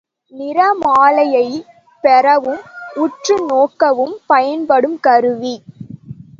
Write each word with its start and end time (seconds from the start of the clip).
நிறமாலையைப் 0.33 1.67
பெறவும் 2.03 2.63
உற்றுநோக்கவும் 2.95 4.15
பயன்படும் 4.27 4.99
கருவி. 4.99 5.55